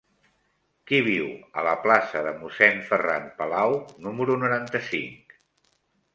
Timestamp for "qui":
0.91-1.01